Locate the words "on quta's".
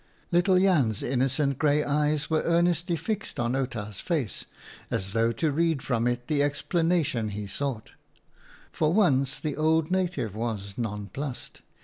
3.39-3.99